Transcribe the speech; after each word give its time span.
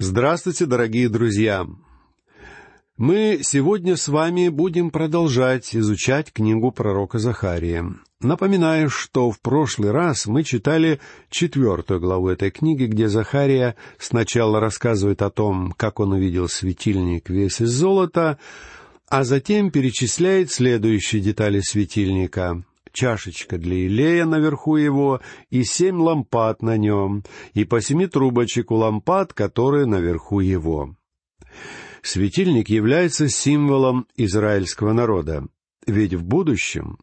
Здравствуйте, 0.00 0.66
дорогие 0.66 1.08
друзья! 1.08 1.66
Мы 2.96 3.40
сегодня 3.42 3.96
с 3.96 4.06
вами 4.06 4.48
будем 4.48 4.92
продолжать 4.92 5.74
изучать 5.74 6.32
книгу 6.32 6.70
пророка 6.70 7.18
Захария. 7.18 7.84
Напоминаю, 8.20 8.90
что 8.90 9.32
в 9.32 9.40
прошлый 9.40 9.90
раз 9.90 10.26
мы 10.26 10.44
читали 10.44 11.00
четвертую 11.30 11.98
главу 11.98 12.28
этой 12.28 12.52
книги, 12.52 12.84
где 12.84 13.08
Захария 13.08 13.74
сначала 13.98 14.60
рассказывает 14.60 15.20
о 15.20 15.30
том, 15.30 15.72
как 15.76 15.98
он 15.98 16.12
увидел 16.12 16.48
светильник 16.48 17.28
весь 17.28 17.60
из 17.60 17.70
золота, 17.70 18.38
а 19.08 19.24
затем 19.24 19.72
перечисляет 19.72 20.52
следующие 20.52 21.20
детали 21.20 21.58
светильника 21.58 22.62
чашечка 22.92 23.58
для 23.58 23.86
илея 23.86 24.24
наверху 24.24 24.76
его 24.76 25.20
и 25.50 25.64
семь 25.64 26.00
лампад 26.00 26.62
на 26.62 26.76
нем, 26.76 27.24
и 27.54 27.64
по 27.64 27.80
семи 27.80 28.06
трубочек 28.06 28.70
у 28.70 28.76
лампад, 28.76 29.32
которые 29.32 29.86
наверху 29.86 30.40
его. 30.40 30.94
Светильник 32.02 32.68
является 32.68 33.28
символом 33.28 34.06
израильского 34.16 34.92
народа. 34.92 35.46
Ведь 35.86 36.14
в 36.14 36.22
будущем 36.22 36.98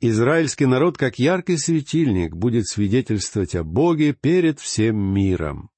израильский 0.00 0.66
народ, 0.66 0.96
как 0.96 1.18
яркий 1.18 1.58
светильник, 1.58 2.34
будет 2.34 2.66
свидетельствовать 2.66 3.54
о 3.54 3.64
Боге 3.64 4.14
перед 4.14 4.60
всем 4.60 4.96
миром. 4.96 5.70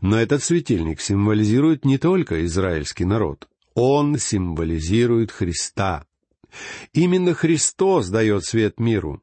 Но 0.00 0.18
этот 0.18 0.42
светильник 0.42 1.00
символизирует 1.00 1.84
не 1.84 1.98
только 1.98 2.44
израильский 2.46 3.04
народ. 3.04 3.46
Он 3.74 4.18
символизирует 4.18 5.30
Христа. 5.30 6.04
Именно 6.92 7.34
Христос 7.34 8.08
дает 8.08 8.44
свет 8.44 8.80
миру. 8.80 9.22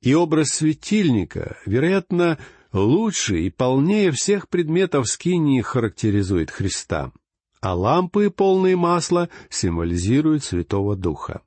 И 0.00 0.14
образ 0.14 0.48
светильника, 0.50 1.56
вероятно, 1.66 2.38
лучше 2.72 3.40
и 3.40 3.50
полнее 3.50 4.10
всех 4.10 4.48
предметов 4.48 5.08
скинии 5.08 5.60
характеризует 5.60 6.50
Христа, 6.50 7.12
а 7.60 7.74
лампы, 7.74 8.30
полные 8.30 8.76
масла, 8.76 9.28
символизируют 9.48 10.44
Святого 10.44 10.96
Духа. 10.96 11.42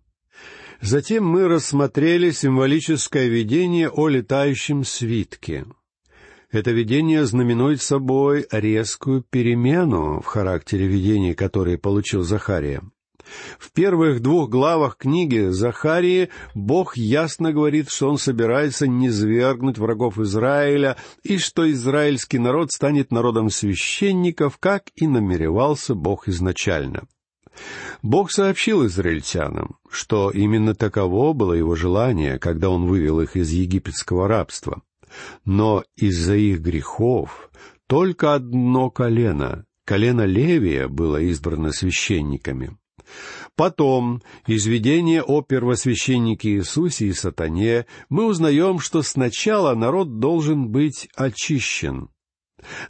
Затем 0.82 1.26
мы 1.26 1.48
рассмотрели 1.48 2.32
символическое 2.32 3.28
видение 3.28 3.90
о 3.90 4.10
летающем 4.10 4.84
свитке. 4.84 5.66
Это 6.52 6.72
видение 6.72 7.26
знаменует 7.26 7.82
собой 7.82 8.46
резкую 8.52 9.24
перемену 9.24 10.20
в 10.20 10.26
характере 10.26 10.86
видений, 10.88 11.34
которые 11.34 11.78
получил 11.78 12.22
Захария. 12.22 12.84
В 13.58 13.72
первых 13.72 14.22
двух 14.22 14.50
главах 14.50 14.98
книги 14.98 15.50
Захарии 15.50 16.30
Бог 16.54 16.98
ясно 16.98 17.54
говорит, 17.54 17.90
что 17.90 18.10
Он 18.10 18.18
собирается 18.18 18.88
низвергнуть 18.88 19.78
врагов 19.78 20.20
Израиля 20.20 20.98
и 21.24 21.38
что 21.38 21.70
израильский 21.72 22.40
народ 22.40 22.72
станет 22.72 23.12
народом 23.12 23.50
священников, 23.50 24.58
как 24.60 24.86
и 24.96 25.08
намеревался 25.08 25.96
Бог 25.96 26.28
изначально. 26.28 27.08
Бог 28.02 28.32
сообщил 28.32 28.86
израильтянам, 28.86 29.78
что 29.90 30.32
именно 30.32 30.76
таково 30.76 31.34
было 31.34 31.54
его 31.54 31.76
желание, 31.76 32.40
когда 32.40 32.70
он 32.70 32.88
вывел 32.88 33.22
их 33.22 33.36
из 33.36 33.52
египетского 33.52 34.28
рабства. 34.28 34.82
Но 35.46 35.84
из-за 35.96 36.36
их 36.36 36.60
грехов 36.62 37.52
только 37.88 38.34
одно 38.34 38.90
колено, 38.90 39.66
колено 39.86 40.26
Левия, 40.26 40.88
было 40.88 41.18
избрано 41.18 41.72
священниками. 41.72 42.76
Потом, 43.56 44.24
из 44.48 44.66
видения 44.66 45.22
о 45.22 45.42
первосвященнике 45.44 46.56
Иисусе 46.56 47.08
и 47.08 47.14
сатане, 47.14 47.86
мы 48.10 48.26
узнаем, 48.26 48.80
что 48.80 49.04
сначала 49.04 49.76
народ 49.76 50.20
должен 50.20 50.70
быть 50.70 51.08
очищен. 51.16 52.10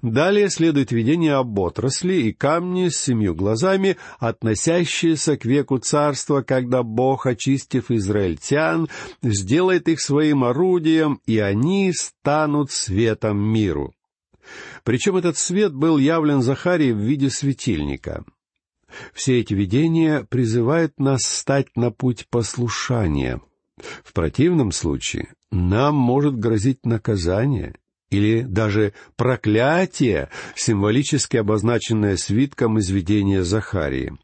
Далее 0.02 0.50
следует 0.50 0.91
видение 0.91 1.34
об 1.34 1.58
отрасли 1.59 2.14
и 2.14 2.34
камне 2.34 2.91
с 2.91 2.97
семью 2.97 3.36
глазами, 3.36 3.97
относящиеся 4.19 5.36
к 5.36 5.45
веку 5.45 5.80
царства, 5.80 6.41
когда 6.41 6.84
Бог, 6.84 7.25
очистив 7.25 7.89
израильтян, 7.91 8.88
сделает 9.22 9.88
их 9.90 10.00
своим 10.00 10.44
орудием, 10.44 11.19
и 11.25 11.40
они 11.40 11.91
станут 11.91 12.72
светом 12.72 13.40
миру. 13.40 13.94
Причем 14.84 15.16
этот 15.16 15.38
свет 15.38 15.73
был 15.73 15.97
явлен 15.97 16.41
Захарии 16.41 16.91
в 16.91 17.00
виде 17.00 17.29
светильника. 17.29 18.23
Все 19.13 19.39
эти 19.39 19.53
видения 19.53 20.25
призывают 20.29 20.99
нас 20.99 21.23
стать 21.23 21.75
на 21.75 21.91
путь 21.91 22.27
послушания. 22.29 23.41
В 24.03 24.13
противном 24.13 24.71
случае 24.71 25.33
нам 25.51 25.95
может 25.95 26.37
грозить 26.37 26.85
наказание 26.85 27.75
или 28.09 28.41
даже 28.41 28.93
проклятие, 29.15 30.29
символически 30.55 31.37
обозначенное 31.37 32.15
свитком 32.15 32.77
из 32.77 32.89
видения 32.89 33.43
Захарии. 33.43 34.15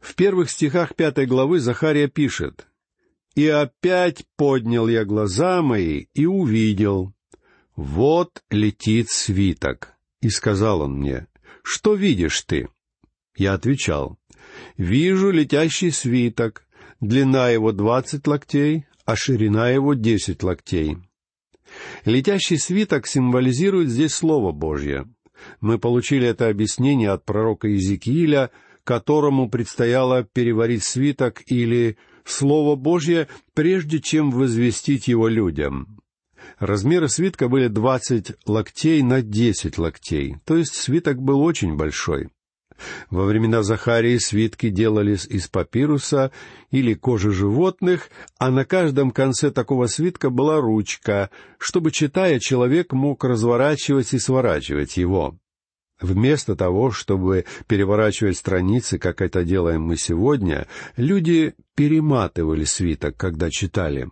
В 0.00 0.14
первых 0.16 0.50
стихах 0.50 0.94
пятой 0.96 1.26
главы 1.26 1.60
Захария 1.60 2.08
пишет 2.08 2.66
«И 3.34 3.48
опять 3.48 4.24
поднял 4.36 4.88
я 4.88 5.04
глаза 5.04 5.62
мои 5.62 6.06
и 6.14 6.26
увидел. 6.26 7.14
Вот 7.76 8.42
летит 8.50 9.08
свиток. 9.08 9.94
И 10.20 10.28
сказал 10.28 10.82
он 10.82 10.98
мне, 10.98 11.26
что 11.62 11.94
видишь 11.94 12.42
ты? 12.42 12.68
Я 13.36 13.54
отвечал, 13.54 14.18
«Вижу 14.76 15.30
летящий 15.30 15.90
свиток, 15.90 16.66
длина 17.00 17.50
его 17.50 17.72
двадцать 17.72 18.26
локтей, 18.26 18.86
а 19.04 19.16
ширина 19.16 19.70
его 19.70 19.94
десять 19.94 20.42
локтей». 20.42 20.98
Летящий 22.04 22.58
свиток 22.58 23.06
символизирует 23.06 23.88
здесь 23.88 24.14
Слово 24.14 24.52
Божье. 24.52 25.06
Мы 25.60 25.78
получили 25.78 26.26
это 26.28 26.48
объяснение 26.48 27.10
от 27.10 27.24
пророка 27.24 27.68
Иезекииля, 27.68 28.50
которому 28.84 29.50
предстояло 29.50 30.22
переварить 30.22 30.84
свиток 30.84 31.42
или 31.46 31.96
Слово 32.24 32.76
Божье, 32.76 33.28
прежде 33.54 34.00
чем 34.00 34.30
возвестить 34.30 35.08
его 35.08 35.28
людям. 35.28 35.98
Размеры 36.58 37.08
свитка 37.08 37.48
были 37.48 37.68
двадцать 37.68 38.32
локтей 38.46 39.02
на 39.02 39.22
десять 39.22 39.78
локтей, 39.78 40.36
то 40.44 40.56
есть 40.56 40.74
свиток 40.74 41.20
был 41.20 41.40
очень 41.40 41.76
большой. 41.76 42.28
Во 43.10 43.24
времена 43.24 43.62
Захарии 43.62 44.18
свитки 44.18 44.70
делались 44.70 45.26
из 45.26 45.48
папируса 45.48 46.32
или 46.70 46.94
кожи 46.94 47.30
животных, 47.30 48.10
а 48.38 48.50
на 48.50 48.64
каждом 48.64 49.10
конце 49.10 49.50
такого 49.50 49.86
свитка 49.86 50.30
была 50.30 50.60
ручка, 50.60 51.30
чтобы, 51.58 51.90
читая, 51.90 52.40
человек 52.40 52.92
мог 52.92 53.24
разворачивать 53.24 54.12
и 54.12 54.18
сворачивать 54.18 54.96
его. 54.96 55.38
Вместо 56.00 56.56
того, 56.56 56.90
чтобы 56.90 57.44
переворачивать 57.68 58.36
страницы, 58.36 58.98
как 58.98 59.22
это 59.22 59.44
делаем 59.44 59.82
мы 59.82 59.96
сегодня, 59.96 60.66
люди 60.96 61.54
перематывали 61.76 62.64
свиток, 62.64 63.16
когда 63.16 63.48
читали. 63.48 64.08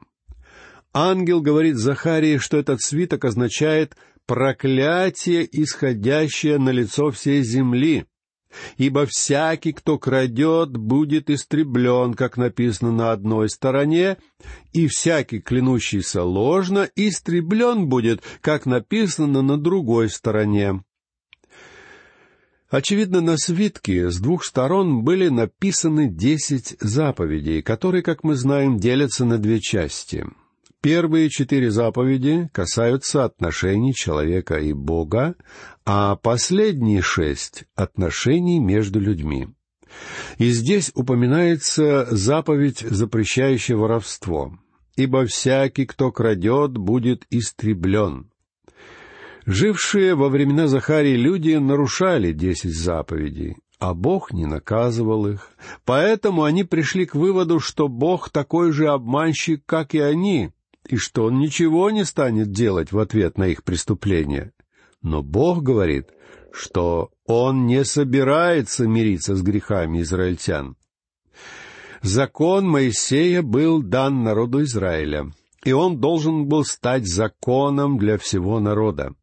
Ангел 0.94 1.40
говорит 1.40 1.76
Захарии, 1.76 2.38
что 2.38 2.58
этот 2.58 2.82
свиток 2.82 3.24
означает 3.24 3.96
проклятие, 4.26 5.48
исходящее 5.50 6.58
на 6.58 6.70
лицо 6.70 7.10
всей 7.10 7.42
земли— 7.42 8.06
Ибо 8.76 9.06
всякий, 9.06 9.72
кто 9.72 9.98
крадет, 9.98 10.76
будет 10.76 11.30
истреблен, 11.30 12.14
как 12.14 12.36
написано 12.36 12.92
на 12.92 13.12
одной 13.12 13.48
стороне, 13.48 14.16
и 14.72 14.86
всякий, 14.86 15.40
клянущийся 15.40 16.22
ложно, 16.22 16.88
истреблен 16.96 17.88
будет, 17.88 18.22
как 18.40 18.66
написано 18.66 19.42
на 19.42 19.56
другой 19.58 20.08
стороне. 20.08 20.82
Очевидно, 22.70 23.20
на 23.20 23.36
свитке 23.36 24.10
с 24.10 24.18
двух 24.18 24.44
сторон 24.44 25.02
были 25.02 25.28
написаны 25.28 26.08
десять 26.08 26.74
заповедей, 26.80 27.60
которые, 27.60 28.02
как 28.02 28.24
мы 28.24 28.34
знаем, 28.34 28.78
делятся 28.78 29.24
на 29.26 29.36
две 29.38 29.60
части— 29.60 30.24
Первые 30.82 31.30
четыре 31.30 31.70
заповеди 31.70 32.50
касаются 32.52 33.24
отношений 33.24 33.94
человека 33.94 34.56
и 34.56 34.72
Бога, 34.72 35.36
а 35.86 36.16
последние 36.16 37.02
шесть— 37.02 37.66
отношений 37.76 38.58
между 38.58 38.98
людьми. 38.98 39.46
И 40.38 40.50
здесь 40.50 40.90
упоминается 40.96 42.08
заповедь, 42.10 42.80
запрещающая 42.80 43.76
воровство. 43.76 44.58
«Ибо 44.96 45.24
всякий, 45.26 45.86
кто 45.86 46.10
крадет, 46.10 46.72
будет 46.72 47.26
истреблен». 47.30 48.32
Жившие 49.46 50.16
во 50.16 50.28
времена 50.28 50.66
Захарии 50.66 51.14
люди 51.16 51.54
нарушали 51.54 52.32
десять 52.32 52.76
заповедей, 52.76 53.56
а 53.78 53.94
Бог 53.94 54.32
не 54.32 54.46
наказывал 54.46 55.28
их. 55.28 55.50
Поэтому 55.84 56.42
они 56.42 56.64
пришли 56.64 57.06
к 57.06 57.14
выводу, 57.14 57.60
что 57.60 57.86
Бог 57.86 58.30
такой 58.30 58.72
же 58.72 58.88
обманщик, 58.88 59.62
как 59.64 59.94
и 59.94 60.00
они, 60.00 60.50
и 60.92 60.96
что 60.98 61.24
он 61.24 61.38
ничего 61.38 61.90
не 61.90 62.04
станет 62.04 62.52
делать 62.52 62.92
в 62.92 62.98
ответ 62.98 63.38
на 63.38 63.44
их 63.44 63.64
преступления. 63.64 64.52
Но 65.00 65.22
Бог 65.22 65.62
говорит, 65.62 66.10
что 66.52 67.10
Он 67.24 67.66
не 67.66 67.82
собирается 67.82 68.86
мириться 68.86 69.34
с 69.34 69.40
грехами 69.40 70.02
израильтян. 70.02 70.76
Закон 72.02 72.68
Моисея 72.68 73.40
был 73.40 73.82
дан 73.82 74.22
народу 74.22 74.62
Израиля, 74.64 75.32
и 75.64 75.72
он 75.72 75.98
должен 75.98 76.46
был 76.46 76.62
стать 76.62 77.06
законом 77.06 77.96
для 77.96 78.18
всего 78.18 78.60
народа. 78.60 79.14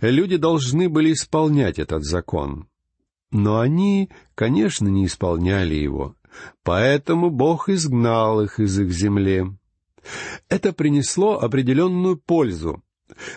Люди 0.00 0.38
должны 0.38 0.88
были 0.88 1.12
исполнять 1.12 1.78
этот 1.78 2.02
закон. 2.02 2.66
Но 3.30 3.60
они, 3.60 4.08
конечно, 4.34 4.88
не 4.88 5.04
исполняли 5.04 5.74
его, 5.74 6.16
поэтому 6.62 7.28
Бог 7.28 7.68
изгнал 7.68 8.40
их 8.40 8.58
из 8.58 8.78
их 8.78 8.90
земли. 8.90 9.59
Это 10.48 10.72
принесло 10.72 11.40
определенную 11.40 12.16
пользу. 12.16 12.82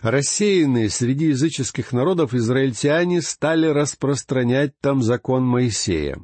Рассеянные 0.02 0.90
среди 0.90 1.28
языческих 1.28 1.92
народов 1.94 2.34
израильтяне 2.34 3.22
стали 3.22 3.68
распространять 3.68 4.80
там 4.80 5.02
закон 5.02 5.44
Моисея, 5.44 6.18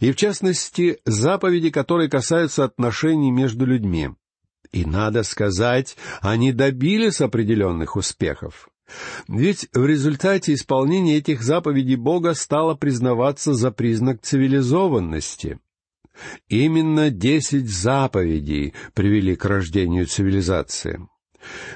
и 0.00 0.10
в 0.12 0.16
частности 0.16 0.98
заповеди, 1.04 1.70
которые 1.70 2.08
касаются 2.08 2.64
отношений 2.64 3.30
между 3.30 3.66
людьми. 3.66 4.10
И, 4.72 4.84
надо 4.84 5.22
сказать, 5.22 5.96
они 6.20 6.52
добились 6.52 7.20
определенных 7.20 7.96
успехов. 7.96 8.68
Ведь 9.28 9.68
в 9.72 9.84
результате 9.84 10.54
исполнения 10.54 11.16
этих 11.16 11.42
заповедей 11.42 11.96
Бога 11.96 12.34
стало 12.34 12.74
признаваться 12.74 13.52
за 13.54 13.70
признак 13.70 14.22
цивилизованности. 14.22 15.58
Именно 16.48 17.10
десять 17.10 17.68
заповедей 17.68 18.74
привели 18.94 19.36
к 19.36 19.44
рождению 19.44 20.06
цивилизации. 20.06 21.06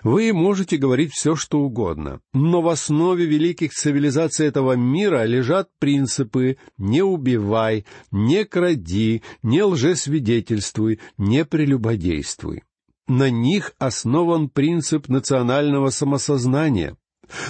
Вы 0.03 0.33
можете 0.33 0.77
говорить 0.77 1.13
все, 1.13 1.37
что 1.37 1.61
угодно, 1.61 2.21
но 2.33 2.63
в 2.63 2.69
основе 2.69 3.27
великих 3.27 3.73
цивилизаций 3.73 4.47
этого 4.47 4.73
мира 4.73 5.25
лежат 5.25 5.69
принципы 5.79 6.57
«не 6.79 7.03
убивай», 7.03 7.85
«не 8.11 8.45
кради», 8.45 9.23
«не 9.43 9.63
лжесвидетельствуй», 9.63 11.01
«не 11.19 11.45
прелюбодействуй». 11.45 12.63
На 13.07 13.31
них 13.31 13.75
основан 13.79 14.49
принцип 14.49 15.09
национального 15.09 15.91
самосознания. 15.91 16.97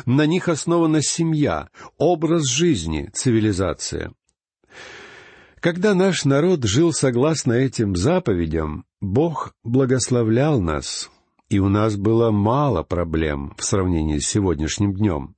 На 0.06 0.26
них 0.26 0.48
основана 0.48 1.02
семья, 1.02 1.68
образ 1.96 2.46
жизни, 2.46 3.10
цивилизация. 3.12 4.12
Когда 5.60 5.94
наш 5.94 6.24
народ 6.24 6.64
жил 6.64 6.94
согласно 6.94 7.52
этим 7.52 7.94
заповедям, 7.94 8.86
Бог 9.02 9.52
благословлял 9.62 10.58
нас, 10.58 11.10
и 11.50 11.58
у 11.58 11.68
нас 11.68 11.96
было 11.96 12.30
мало 12.30 12.82
проблем 12.82 13.52
в 13.58 13.64
сравнении 13.64 14.18
с 14.18 14.26
сегодняшним 14.26 14.94
днем. 14.94 15.34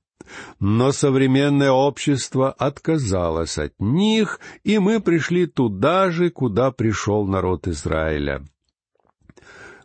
Но 0.61 0.93
современное 0.93 1.71
общество 1.71 2.51
отказалось 2.51 3.57
от 3.57 3.73
них, 3.79 4.39
и 4.63 4.79
мы 4.79 5.01
пришли 5.01 5.45
туда 5.45 6.09
же, 6.09 6.29
куда 6.29 6.71
пришел 6.71 7.27
народ 7.27 7.67
Израиля. 7.67 8.45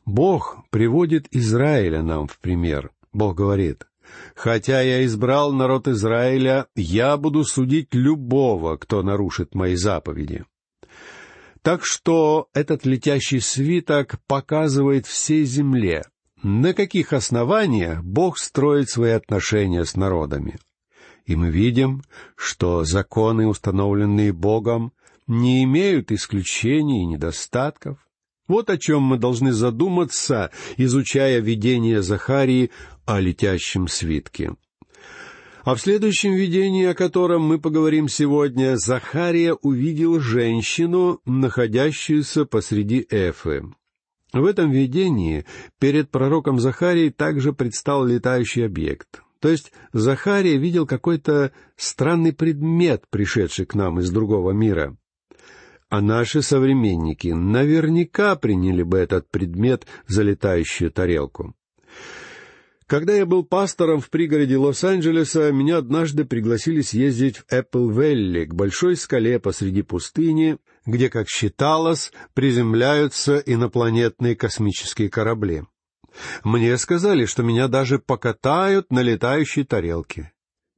Бог 0.07 0.59
приводит 0.71 1.27
Израиля 1.33 2.03
нам 2.03 2.29
в 2.29 2.39
пример. 2.39 2.93
Бог 3.13 3.37
говорит, 3.37 3.88
«Хотя 4.35 4.81
я 4.81 5.05
избрал 5.05 5.53
народ 5.53 5.89
Израиля, 5.89 6.67
я 6.75 7.17
буду 7.17 7.45
судить 7.45 7.95
любого, 7.95 8.77
кто 8.77 9.03
нарушит 9.03 9.55
мои 9.55 9.75
заповеди». 9.75 10.45
Так 11.63 11.85
что 11.85 12.49
этот 12.55 12.87
летящий 12.87 13.41
свиток 13.41 14.21
показывает 14.27 15.07
всей 15.07 15.45
земле, 15.45 16.05
на 16.43 16.73
каких 16.73 17.13
основаниях 17.13 18.03
Бог 18.03 18.39
строит 18.39 18.89
свои 18.89 19.11
отношения 19.11 19.85
с 19.85 19.97
народами. 19.97 20.59
И 21.27 21.37
мы 21.37 21.51
видим, 21.51 22.03
что 22.37 22.85
законы, 22.85 23.47
установленные 23.47 24.33
Богом, 24.33 24.93
не 25.27 25.63
имеют 25.65 26.11
исключений 26.11 27.03
и 27.03 27.07
недостатков. 27.07 27.99
Вот 28.49 28.71
о 28.71 28.79
чем 28.79 29.03
мы 29.03 29.19
должны 29.19 29.53
задуматься, 29.53 30.51
изучая 30.79 31.41
видение 31.41 32.03
Захарии 32.03 32.71
о 33.05 33.21
летящем 33.21 33.89
свитке. 33.89 34.57
А 35.65 35.75
в 35.75 35.81
следующем 35.81 36.33
видении, 36.33 36.87
о 36.87 36.95
котором 36.95 37.43
мы 37.43 37.59
поговорим 37.59 38.09
сегодня, 38.09 38.77
Захария 38.77 39.53
увидел 39.53 40.19
женщину, 40.19 41.21
находящуюся 41.27 42.47
посреди 42.47 43.07
Эфы. 43.11 43.65
В 44.33 44.45
этом 44.47 44.71
видении 44.71 45.45
перед 45.79 46.11
пророком 46.11 46.59
Захарией 46.59 47.11
также 47.11 47.53
предстал 47.53 48.07
летающий 48.07 48.65
объект. 48.65 49.23
То 49.41 49.51
есть 49.51 49.73
Захария 49.93 50.57
видел 50.57 50.87
какой-то 50.87 51.53
странный 51.77 52.33
предмет, 52.33 53.05
пришедший 53.11 53.67
к 53.67 53.75
нам 53.75 54.01
из 54.01 54.11
другого 54.11 54.53
мира 54.53 54.97
а 55.89 56.01
наши 56.01 56.43
современники 56.43 57.29
наверняка 57.29 58.37
приняли 58.37 58.83
бы 58.83 58.99
этот 58.99 59.31
предмет 59.31 59.87
за 60.07 60.23
летающую 60.23 60.91
тарелку. 60.91 61.55
Когда 62.87 63.15
я 63.15 63.27
был 63.27 63.45
пастором 63.45 64.01
в 64.01 64.09
пригороде 64.09 64.57
Лос-Анджелеса, 64.57 65.53
меня 65.53 65.77
однажды 65.77 66.25
пригласили 66.25 66.81
съездить 66.81 67.37
в 67.37 67.45
Эппл-Велли, 67.53 68.47
к 68.47 68.55
большой 68.55 68.97
скале 68.97 69.39
посреди 69.39 69.83
пустыни, 69.83 70.57
где, 70.87 71.11
как 71.11 71.29
считалось, 71.29 72.13
приземляются 72.33 73.37
инопланетные 73.37 74.37
космические 74.37 75.11
корабли. 75.11 75.65
Мне 76.45 76.79
сказали, 76.79 77.27
что 77.27 77.43
меня 77.43 77.69
даже 77.69 77.99
покатают 77.99 78.91
на 78.91 79.01
летающей 79.01 79.65
тарелке. 79.65 80.33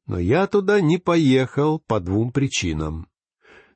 Но 0.06 0.18
я 0.18 0.48
туда 0.48 0.80
не 0.80 0.98
поехал 0.98 1.78
по 1.78 2.00
двум 2.00 2.32
причинам. 2.32 3.06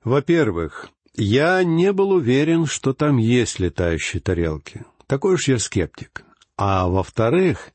Во-первых, 0.03 0.91
я 1.15 1.63
не 1.65 1.93
был 1.93 2.11
уверен, 2.11 2.67
что 2.67 2.93
там 2.93 3.19
есть 3.19 3.59
летающие 3.59 4.21
тарелки. 4.21 4.85
Такой 5.07 5.35
уж 5.35 5.49
я 5.49 5.59
скептик. 5.59 6.25
А 6.57 6.89
во-вторых, 6.89 7.71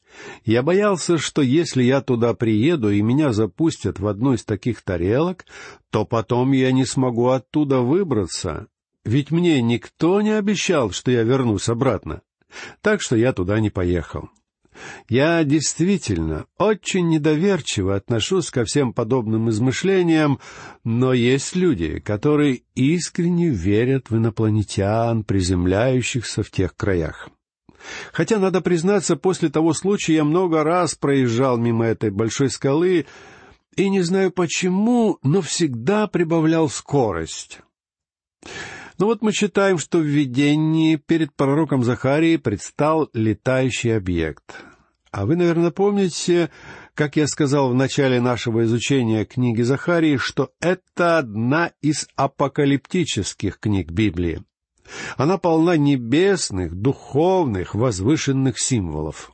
я 0.46 0.64
боялся, 0.64 1.18
что 1.18 1.42
если 1.42 1.84
я 1.84 2.02
туда 2.02 2.34
приеду 2.34 2.90
и 2.90 3.02
меня 3.02 3.34
запустят 3.34 4.00
в 4.00 4.08
одну 4.08 4.34
из 4.34 4.44
таких 4.44 4.82
тарелок, 4.82 5.46
то 5.90 6.06
потом 6.06 6.52
я 6.54 6.72
не 6.72 6.86
смогу 6.86 7.28
оттуда 7.28 7.82
выбраться, 7.82 8.68
ведь 9.04 9.32
мне 9.32 9.62
никто 9.62 10.22
не 10.22 10.32
обещал, 10.32 10.92
что 10.92 11.12
я 11.12 11.24
вернусь 11.24 11.70
обратно. 11.70 12.22
Так 12.82 13.02
что 13.02 13.16
я 13.16 13.34
туда 13.34 13.60
не 13.60 13.70
поехал. 13.70 14.30
Я 15.08 15.44
действительно 15.44 16.46
очень 16.58 17.08
недоверчиво 17.08 17.96
отношусь 17.96 18.52
ко 18.52 18.66
всем 18.66 18.94
подобным 18.94 19.50
измышлениям, 19.50 20.40
но 20.84 21.14
есть 21.14 21.56
люди, 21.56 22.00
которые 22.00 22.62
искренне 22.76 23.50
верят 23.50 24.10
в 24.10 24.18
инопланетян, 24.18 25.24
приземляющихся 25.24 26.44
в 26.44 26.52
тех 26.52 26.76
краях. 26.76 27.30
Хотя, 28.12 28.40
надо 28.40 28.62
признаться, 28.62 29.16
после 29.16 29.50
того 29.50 29.74
случая 29.74 30.16
я 30.16 30.24
много 30.24 30.64
раз 30.64 30.96
проезжал 30.96 31.58
мимо 31.58 31.86
этой 31.86 32.12
большой 32.12 32.50
скалы, 32.50 33.06
и 33.76 33.90
не 33.90 34.02
знаю 34.02 34.32
почему, 34.32 35.20
но 35.24 35.42
всегда 35.42 36.08
прибавлял 36.08 36.70
скорость. 36.70 37.62
Но 38.98 39.06
вот 39.06 39.22
мы 39.22 39.32
читаем, 39.32 39.78
что 39.78 40.00
в 40.00 40.04
видении 40.04 40.98
перед 40.98 41.34
пророком 41.34 41.84
Захарией 41.84 42.38
предстал 42.38 43.10
летающий 43.14 43.96
объект. 43.96 44.66
А 45.12 45.26
вы, 45.26 45.36
наверное, 45.36 45.72
помните, 45.72 46.52
как 46.94 47.16
я 47.16 47.28
сказал 47.28 47.70
в 47.70 47.74
начале 47.74 48.22
нашего 48.22 48.64
изучения 48.66 49.26
книги 49.26 49.64
Захарии, 49.64 50.18
что 50.18 50.52
это 50.60 51.18
одна 51.18 51.72
из 51.82 52.08
апокалиптических 52.16 53.60
книг 53.60 53.92
Библии. 53.92 54.44
Она 55.18 55.38
полна 55.38 55.78
небесных, 55.78 56.76
духовных, 56.76 57.74
возвышенных 57.74 58.60
символов. 58.60 59.32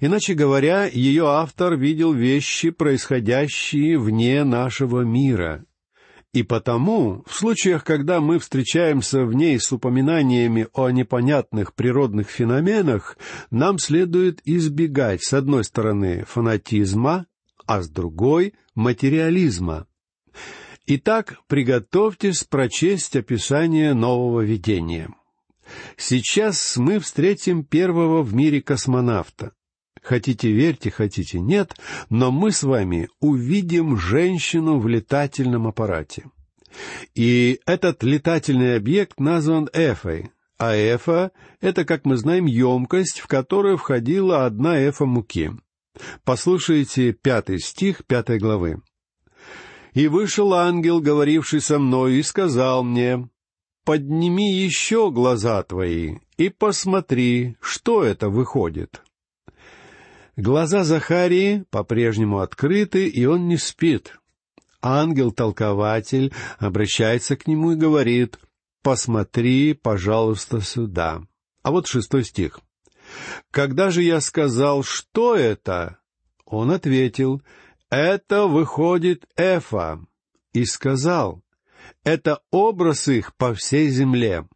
Иначе 0.00 0.34
говоря, 0.34 0.86
ее 0.86 1.28
автор 1.28 1.76
видел 1.76 2.12
вещи, 2.12 2.70
происходящие 2.70 3.98
вне 3.98 4.44
нашего 4.44 5.02
мира, 5.02 5.64
и 6.36 6.42
потому, 6.42 7.24
в 7.26 7.34
случаях, 7.34 7.82
когда 7.82 8.20
мы 8.20 8.38
встречаемся 8.38 9.24
в 9.24 9.32
ней 9.32 9.58
с 9.58 9.72
упоминаниями 9.72 10.68
о 10.74 10.90
непонятных 10.90 11.72
природных 11.72 12.28
феноменах, 12.28 13.16
нам 13.50 13.78
следует 13.78 14.42
избегать, 14.44 15.24
с 15.24 15.32
одной 15.32 15.64
стороны, 15.64 16.26
фанатизма, 16.28 17.24
а 17.64 17.80
с 17.80 17.88
другой— 17.88 18.52
материализма. 18.74 19.86
Итак, 20.84 21.38
приготовьтесь 21.46 22.44
прочесть 22.44 23.16
описание 23.16 23.94
нового 23.94 24.42
видения. 24.42 25.08
Сейчас 25.96 26.76
мы 26.76 26.98
встретим 26.98 27.64
первого 27.64 28.22
в 28.22 28.34
мире 28.34 28.60
космонавта. 28.60 29.52
Хотите 30.06 30.52
верьте, 30.52 30.88
хотите 30.92 31.40
нет, 31.40 31.74
но 32.10 32.30
мы 32.30 32.52
с 32.52 32.62
вами 32.62 33.08
увидим 33.18 33.96
женщину 33.96 34.78
в 34.78 34.86
летательном 34.86 35.66
аппарате. 35.66 36.30
И 37.16 37.58
этот 37.66 38.04
летательный 38.04 38.76
объект 38.76 39.18
назван 39.18 39.68
Эфой, 39.72 40.30
а 40.58 40.76
Эфа— 40.76 41.32
это, 41.60 41.84
как 41.84 42.04
мы 42.04 42.18
знаем, 42.18 42.46
емкость, 42.46 43.18
в 43.18 43.26
которую 43.26 43.78
входила 43.78 44.46
одна 44.46 44.78
Эфа 44.88 45.06
муки. 45.06 45.50
Послушайте 46.22 47.12
пятый 47.12 47.58
стих 47.58 48.04
пятой 48.06 48.38
главы. 48.38 48.80
«И 49.92 50.06
вышел 50.06 50.54
ангел, 50.54 51.00
говоривший 51.00 51.60
со 51.60 51.80
мной, 51.80 52.18
и 52.18 52.22
сказал 52.22 52.84
мне, 52.84 53.28
«Подними 53.84 54.54
еще 54.54 55.10
глаза 55.10 55.64
твои 55.64 56.18
и 56.36 56.48
посмотри, 56.48 57.56
что 57.60 58.04
это 58.04 58.28
выходит». 58.28 59.02
Глаза 60.36 60.84
Захарии 60.84 61.64
по-прежнему 61.70 62.40
открыты, 62.40 63.08
и 63.08 63.24
он 63.24 63.48
не 63.48 63.56
спит. 63.56 64.18
Ангел-толкователь 64.82 66.34
обращается 66.58 67.36
к 67.36 67.46
нему 67.46 67.72
и 67.72 67.76
говорит, 67.76 68.38
«Посмотри, 68.82 69.72
пожалуйста, 69.72 70.60
сюда». 70.60 71.22
А 71.62 71.70
вот 71.70 71.86
шестой 71.86 72.22
стих. 72.22 72.60
«Когда 73.50 73.90
же 73.90 74.02
я 74.02 74.20
сказал, 74.20 74.82
что 74.82 75.34
это?» 75.34 76.00
Он 76.44 76.70
ответил, 76.70 77.40
«Это 77.88 78.46
выходит 78.46 79.26
Эфа». 79.36 80.04
И 80.52 80.66
сказал, 80.66 81.42
«Это 82.04 82.40
образ 82.50 83.08
их 83.08 83.34
по 83.36 83.54
всей 83.54 83.88
земле». 83.88 84.46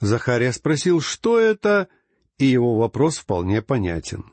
Захария 0.00 0.52
спросил, 0.52 1.02
что 1.02 1.38
это, 1.38 1.88
и 2.38 2.46
его 2.46 2.76
вопрос 2.76 3.18
вполне 3.18 3.60
понятен. 3.60 4.32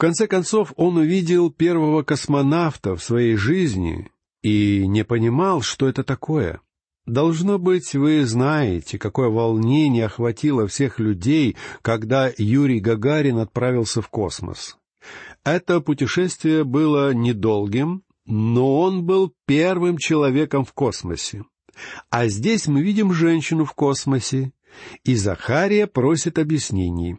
Конце 0.00 0.26
концов, 0.26 0.72
он 0.76 0.96
увидел 0.96 1.50
первого 1.50 2.02
космонавта 2.02 2.96
в 2.96 3.02
своей 3.02 3.36
жизни 3.36 4.08
и 4.40 4.86
не 4.86 5.04
понимал, 5.04 5.60
что 5.60 5.86
это 5.86 6.04
такое. 6.04 6.62
Должно 7.04 7.58
быть, 7.58 7.92
вы 7.92 8.24
знаете, 8.24 8.98
какое 8.98 9.28
волнение 9.28 10.06
охватило 10.06 10.66
всех 10.66 11.00
людей, 11.00 11.54
когда 11.82 12.32
Юрий 12.38 12.80
Гагарин 12.80 13.36
отправился 13.36 14.00
в 14.00 14.08
космос. 14.08 14.78
Это 15.44 15.80
путешествие 15.80 16.64
было 16.64 17.12
недолгим, 17.12 18.02
но 18.24 18.80
он 18.80 19.04
был 19.04 19.34
первым 19.44 19.98
человеком 19.98 20.64
в 20.64 20.72
космосе. 20.72 21.44
А 22.08 22.26
здесь 22.26 22.68
мы 22.68 22.80
видим 22.80 23.12
женщину 23.12 23.66
в 23.66 23.74
космосе, 23.74 24.52
и 25.04 25.14
Захария 25.14 25.86
просит 25.86 26.38
объяснений. 26.38 27.18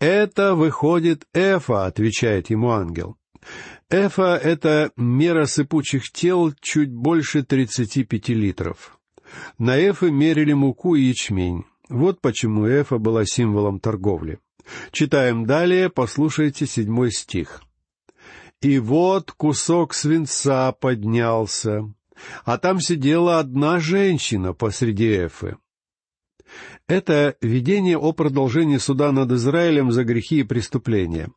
«Это 0.00 0.54
выходит 0.54 1.26
Эфа»,— 1.34 1.86
отвечает 1.86 2.50
ему 2.50 2.70
ангел. 2.70 3.16
Эфа— 3.90 4.36
это 4.42 4.92
мера 4.96 5.46
сыпучих 5.46 6.12
тел 6.12 6.52
чуть 6.60 6.92
больше 6.92 7.42
тридцати 7.42 8.04
пяти 8.04 8.34
литров. 8.34 8.98
На 9.58 9.76
Эфы 9.78 10.10
мерили 10.10 10.52
муку 10.52 10.94
и 10.94 11.02
ячмень. 11.02 11.64
Вот 11.88 12.20
почему 12.20 12.68
Эфа 12.68 12.98
была 12.98 13.24
символом 13.24 13.80
торговли. 13.80 14.38
Читаем 14.92 15.46
далее, 15.46 15.88
послушайте 15.88 16.66
седьмой 16.66 17.10
стих. 17.10 17.62
«И 18.60 18.78
вот 18.78 19.32
кусок 19.32 19.94
свинца 19.94 20.72
поднялся, 20.72 21.92
а 22.44 22.58
там 22.58 22.80
сидела 22.80 23.38
одна 23.38 23.78
женщина 23.78 24.52
посреди 24.52 25.26
Эфы. 25.26 25.56
Это 26.86 27.36
видение 27.40 27.98
о 27.98 28.12
продолжении 28.12 28.78
суда 28.78 29.12
над 29.12 29.32
Израилем 29.32 29.92
за 29.92 30.04
грехи 30.04 30.40
и 30.40 30.44
преступления. 30.44 31.28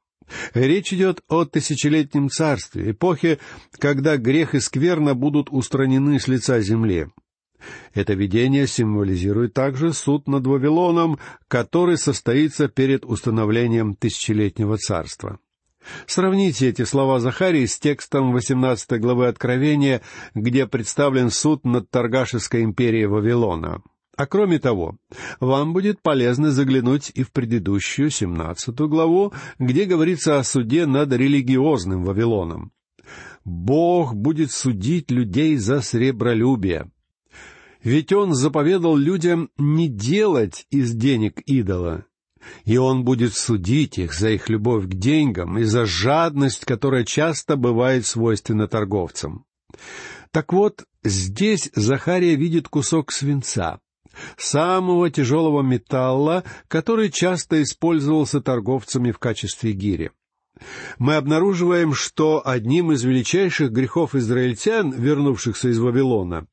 Речь 0.53 0.93
идет 0.93 1.21
о 1.27 1.45
тысячелетнем 1.45 2.29
царстве, 2.29 2.91
эпохе, 2.91 3.39
когда 3.77 4.17
грех 4.17 4.55
и 4.55 4.59
скверна 4.59 5.13
будут 5.13 5.49
устранены 5.51 6.19
с 6.19 6.27
лица 6.27 6.61
земли. 6.61 7.07
Это 7.93 8.13
видение 8.13 8.65
символизирует 8.65 9.53
также 9.53 9.93
суд 9.93 10.27
над 10.27 10.47
Вавилоном, 10.47 11.19
который 11.47 11.97
состоится 11.97 12.67
перед 12.67 13.05
установлением 13.05 13.95
тысячелетнего 13.95 14.77
царства. 14.77 15.39
Сравните 16.05 16.69
эти 16.69 16.83
слова 16.83 17.19
Захарии 17.19 17.65
с 17.65 17.77
текстом 17.79 18.33
18 18.33 18.99
главы 18.99 19.27
Откровения, 19.27 20.01
где 20.35 20.67
представлен 20.67 21.31
суд 21.31 21.65
над 21.65 21.89
Торгашеской 21.89 22.63
империей 22.63 23.07
Вавилона. 23.07 23.81
А 24.17 24.25
кроме 24.27 24.59
того, 24.59 24.97
вам 25.39 25.73
будет 25.73 26.01
полезно 26.01 26.51
заглянуть 26.51 27.11
и 27.15 27.23
в 27.23 27.31
предыдущую, 27.31 28.09
17 28.09 28.77
главу, 28.81 29.33
где 29.57 29.85
говорится 29.85 30.37
о 30.37 30.43
суде 30.43 30.85
над 30.85 31.13
религиозным 31.13 32.03
Вавилоном. 32.03 32.71
Бог 33.45 34.13
будет 34.13 34.51
судить 34.51 35.09
людей 35.09 35.55
за 35.57 35.81
сребролюбие. 35.81 36.91
Ведь 37.83 38.13
Он 38.13 38.35
заповедал 38.35 38.95
людям 38.95 39.49
не 39.57 39.87
делать 39.87 40.67
из 40.69 40.93
денег 40.93 41.41
идола, 41.47 42.05
и 42.65 42.77
Он 42.77 43.03
будет 43.03 43.33
судить 43.33 43.97
их 43.97 44.13
за 44.13 44.31
их 44.31 44.49
любовь 44.49 44.85
к 44.85 44.93
деньгам 44.93 45.57
и 45.57 45.63
за 45.63 45.85
жадность, 45.85 46.65
которая 46.65 47.05
часто 47.05 47.55
бывает 47.55 48.05
свойственна 48.05 48.67
торговцам. 48.67 49.45
Так 50.31 50.53
вот, 50.53 50.85
здесь 51.03 51.71
Захария 51.73 52.35
видит 52.35 52.67
кусок 52.67 53.11
свинца, 53.11 53.79
самого 54.37 55.09
тяжелого 55.09 55.61
металла, 55.61 56.43
который 56.67 57.09
часто 57.09 57.61
использовался 57.61 58.41
торговцами 58.41 59.11
в 59.11 59.19
качестве 59.19 59.73
гири. 59.73 60.11
Мы 60.99 61.15
обнаруживаем, 61.15 61.93
что 61.93 62.41
одним 62.45 62.91
из 62.91 63.03
величайших 63.03 63.71
грехов 63.71 64.15
израильтян, 64.15 64.91
вернувшихся 64.91 65.69
из 65.69 65.79
Вавилона, 65.79 66.45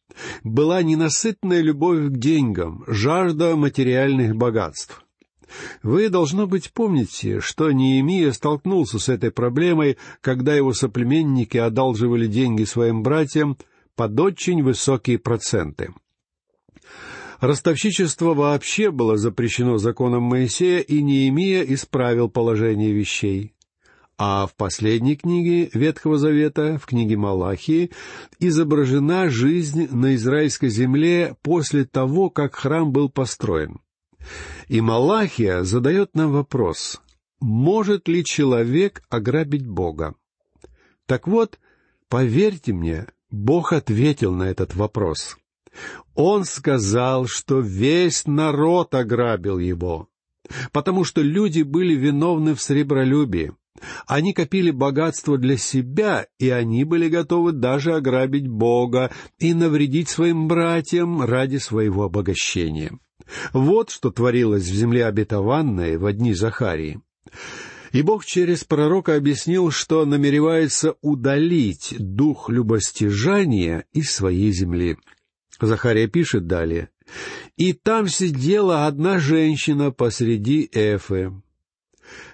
была 0.43 0.83
ненасытная 0.83 1.61
любовь 1.61 2.07
к 2.09 2.17
деньгам, 2.17 2.85
жажда 2.87 3.57
материальных 3.57 4.35
богатств. 4.37 5.05
Вы, 5.83 6.09
должно 6.09 6.47
быть, 6.47 6.73
помните, 6.73 7.41
что 7.41 7.71
Неемия 7.73 8.33
столкнулся 8.33 8.99
с 8.99 9.09
этой 9.09 9.31
проблемой, 9.31 9.97
когда 10.21 10.55
его 10.55 10.73
соплеменники 10.73 11.57
одалживали 11.57 12.27
деньги 12.27 12.65
своим 12.65 13.03
братьям 13.03 13.57
под 13.97 14.19
очень 14.21 14.63
высокие 14.63 15.19
проценты. 15.19 15.93
Ростовщичество 17.41 18.35
вообще 18.35 18.91
было 18.91 19.17
запрещено 19.17 19.79
законом 19.79 20.25
Моисея, 20.25 20.81
и 20.81 21.01
Неемия 21.03 21.63
исправил 21.63 22.29
положение 22.29 22.93
вещей. 22.93 23.55
А 24.21 24.49
в 24.49 24.57
последней 24.57 25.15
книге 25.15 25.71
Ветхого 25.73 26.19
Завета, 26.19 26.79
в 26.83 26.87
книге 26.87 27.17
Малахии, 27.17 27.93
изображена 28.41 29.31
жизнь 29.31 29.89
на 29.95 30.17
израильской 30.17 30.71
земле 30.71 31.37
после 31.43 31.85
того, 31.85 32.29
как 32.29 32.57
храм 32.57 32.91
был 32.91 33.09
построен. 33.09 33.79
И 34.67 34.81
Малахия 34.81 35.63
задает 35.63 36.17
нам 36.17 36.33
вопрос, 36.33 37.01
может 37.41 38.09
ли 38.09 38.25
человек 38.25 39.05
ограбить 39.09 39.67
Бога? 39.67 40.17
Так 41.07 41.29
вот, 41.29 41.61
поверьте 42.09 42.73
мне, 42.73 43.07
Бог 43.31 43.73
ответил 43.73 44.35
на 44.35 44.45
этот 44.51 44.75
вопрос. 44.75 45.37
Он 46.15 46.45
сказал, 46.45 47.27
что 47.27 47.61
весь 47.61 48.27
народ 48.27 48.95
ограбил 48.95 49.59
его, 49.59 50.09
потому 50.73 51.05
что 51.05 51.23
люди 51.23 51.63
были 51.63 51.95
виновны 51.95 52.55
в 52.55 52.63
сребролюбии. 52.63 53.53
Они 54.07 54.33
копили 54.33 54.71
богатство 54.71 55.39
для 55.39 55.57
себя, 55.57 56.27
и 56.39 56.51
они 56.51 56.85
были 56.85 57.09
готовы 57.09 57.53
даже 57.53 57.95
ограбить 57.95 58.49
Бога 58.49 59.13
и 59.39 59.55
навредить 59.55 60.09
своим 60.09 60.49
братьям 60.49 61.23
ради 61.23 61.59
своего 61.59 62.05
обогащения. 62.05 62.99
Вот 63.53 63.91
что 63.91 64.11
творилось 64.11 64.65
в 64.65 64.75
земле 64.75 65.07
обетованной 65.07 65.97
в 65.99 66.13
дни 66.13 66.35
Захарии. 66.35 67.01
И 67.93 68.03
Бог 68.03 68.25
через 68.25 68.65
пророка 68.65 69.17
объяснил, 69.17 69.71
что 69.71 70.05
намеревается 70.05 70.97
удалить 71.01 71.95
дух 71.99 72.51
любостяжания 72.51 73.85
из 73.93 74.11
своей 74.11 74.53
земли. 74.53 74.99
Захария 75.67 76.07
пишет 76.07 76.47
далее. 76.47 76.91
«И 77.57 77.73
там 77.73 78.09
сидела 78.09 78.87
одна 78.87 79.19
женщина 79.19 79.91
посреди 79.91 80.69
Эфы». 80.73 81.33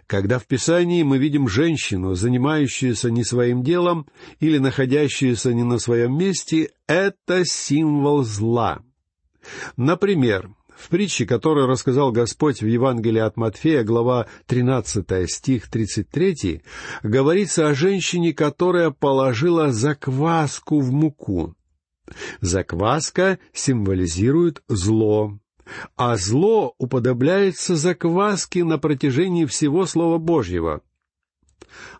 Когда 0.06 0.38
в 0.38 0.46
Писании 0.46 1.02
мы 1.02 1.18
видим 1.18 1.48
женщину, 1.48 2.14
занимающуюся 2.14 3.10
не 3.10 3.24
своим 3.24 3.62
делом 3.62 4.06
или 4.38 4.58
находящуюся 4.58 5.54
не 5.54 5.62
на 5.62 5.78
своем 5.78 6.16
месте, 6.16 6.70
это 6.86 7.44
символ 7.44 8.22
зла. 8.22 8.82
Например, 9.76 10.50
в 10.76 10.88
притче, 10.88 11.24
которую 11.24 11.66
рассказал 11.66 12.12
Господь 12.12 12.60
в 12.60 12.66
Евангелии 12.66 13.20
от 13.20 13.36
Матфея, 13.36 13.84
глава 13.84 14.26
13, 14.46 15.30
стих 15.30 15.70
33, 15.70 16.62
говорится 17.02 17.68
о 17.68 17.74
женщине, 17.74 18.34
которая 18.34 18.90
положила 18.90 19.72
закваску 19.72 20.80
в 20.80 20.92
муку. 20.92 21.54
Закваска 22.40 23.38
символизирует 23.52 24.62
зло, 24.68 25.38
а 25.96 26.16
зло 26.16 26.74
уподобляется 26.78 27.76
закваске 27.76 28.64
на 28.64 28.78
протяжении 28.78 29.46
всего 29.46 29.86
Слова 29.86 30.18
Божьего. 30.18 30.82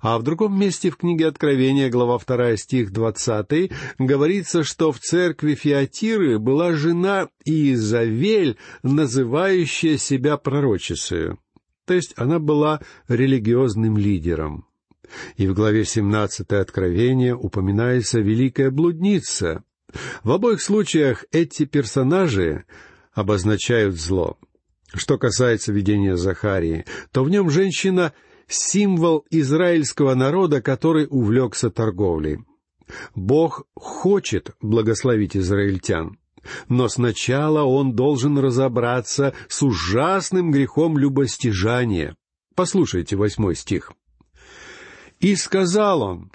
А 0.01 0.19
в 0.19 0.23
другом 0.23 0.59
месте 0.59 0.91
в 0.91 0.97
книге 0.97 1.27
Откровения, 1.27 1.91
глава 1.91 2.19
2, 2.19 2.57
стих 2.57 2.93
20, 2.93 3.73
говорится, 3.99 4.63
что 4.63 4.93
в 4.93 4.99
церкви 4.99 5.55
Фиатиры 5.55 6.39
была 6.39 6.75
жена 6.75 7.29
Иезавель, 7.45 8.57
называющая 8.83 9.97
себя 9.97 10.37
пророчицею. 10.37 11.39
То 11.87 11.95
есть 11.95 12.15
она 12.17 12.39
была 12.39 12.81
религиозным 13.09 13.97
лидером. 13.97 14.67
И 15.37 15.47
в 15.47 15.55
главе 15.55 15.85
17 15.85 16.53
Откровения 16.53 17.35
упоминается 17.35 18.21
великая 18.21 18.71
блудница, 18.71 19.65
в 20.23 20.31
обоих 20.31 20.61
случаях 20.61 21.25
эти 21.33 21.65
персонажи 21.65 22.65
обозначают 23.13 23.97
зло. 23.97 24.39
Что 24.93 25.19
касается 25.19 25.73
видения 25.73 26.17
Захарии, 26.17 26.85
то 27.13 27.25
в 27.25 27.31
нем 27.31 27.51
женщина 27.51 28.13
символ 28.47 29.25
израильского 29.31 30.15
народа, 30.15 30.63
который 30.63 31.07
увлекся 31.09 31.71
торговлей. 31.71 32.39
Бог 33.15 33.65
хочет 33.75 34.51
благословить 34.61 35.37
израильтян, 35.37 36.19
но 36.69 36.89
сначала 36.89 37.63
он 37.63 37.95
должен 37.95 38.39
разобраться 38.39 39.35
с 39.49 39.63
ужасным 39.63 40.51
грехом 40.51 40.99
любостяжания. 40.99 42.17
Послушайте 42.55 43.17
восьмой 43.17 43.57
стих. 43.57 43.93
«И 45.21 45.35
сказал 45.37 46.03
он, 46.03 46.31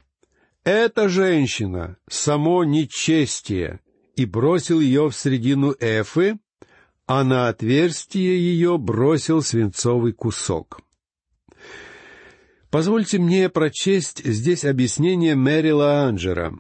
эта 0.70 1.10
женщина— 1.10 1.98
само 2.10 2.64
нечестие, 2.64 3.80
и 4.16 4.26
бросил 4.26 4.80
ее 4.80 5.10
в 5.10 5.16
середину 5.16 5.76
Эфы, 5.80 6.38
а 7.08 7.24
на 7.24 7.48
отверстие 7.50 8.38
ее 8.38 8.78
бросил 8.78 9.42
свинцовый 9.42 10.14
кусок». 10.14 10.82
Позвольте 12.70 13.18
мне 13.18 13.50
прочесть 13.50 14.24
здесь 14.24 14.64
объяснение 14.64 15.36
Мэрила 15.36 16.04
Анджера. 16.04 16.54